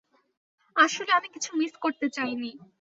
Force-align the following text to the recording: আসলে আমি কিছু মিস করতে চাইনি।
আসলে 0.75 1.11
আমি 1.11 1.27
কিছু 1.33 1.49
মিস 1.57 1.73
করতে 1.81 2.05
চাইনি। 2.09 2.51